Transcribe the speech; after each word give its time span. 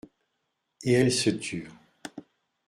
Et 0.81 0.93
elles 0.93 1.11
se 1.11 1.29
turent. 1.29 1.75